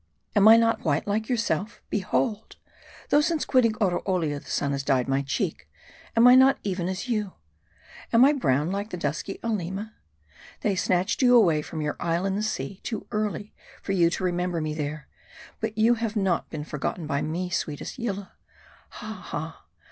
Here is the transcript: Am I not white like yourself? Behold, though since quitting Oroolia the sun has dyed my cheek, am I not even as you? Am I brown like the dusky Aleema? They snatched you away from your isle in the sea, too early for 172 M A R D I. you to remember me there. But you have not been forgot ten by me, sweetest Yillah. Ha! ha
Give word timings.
Am 0.35 0.47
I 0.47 0.57
not 0.57 0.83
white 0.83 1.05
like 1.05 1.29
yourself? 1.29 1.79
Behold, 1.91 2.55
though 3.09 3.21
since 3.21 3.45
quitting 3.45 3.73
Oroolia 3.79 4.39
the 4.39 4.49
sun 4.49 4.71
has 4.71 4.81
dyed 4.81 5.07
my 5.07 5.21
cheek, 5.21 5.69
am 6.17 6.25
I 6.27 6.33
not 6.33 6.57
even 6.63 6.89
as 6.89 7.07
you? 7.07 7.33
Am 8.11 8.25
I 8.25 8.33
brown 8.33 8.71
like 8.71 8.89
the 8.89 8.97
dusky 8.97 9.37
Aleema? 9.43 9.93
They 10.61 10.75
snatched 10.75 11.21
you 11.21 11.35
away 11.35 11.61
from 11.61 11.81
your 11.81 11.97
isle 11.99 12.25
in 12.25 12.35
the 12.35 12.41
sea, 12.41 12.79
too 12.81 13.05
early 13.11 13.53
for 13.83 13.91
172 13.93 13.93
M 13.93 13.93
A 13.93 13.93
R 13.93 13.93
D 13.93 13.97
I. 13.97 14.01
you 14.01 14.09
to 14.09 14.23
remember 14.55 14.59
me 14.59 14.73
there. 14.73 15.07
But 15.59 15.77
you 15.77 15.93
have 15.93 16.15
not 16.15 16.49
been 16.49 16.63
forgot 16.63 16.95
ten 16.95 17.05
by 17.05 17.21
me, 17.21 17.51
sweetest 17.51 17.99
Yillah. 17.99 18.31
Ha! 18.89 19.13
ha 19.13 19.65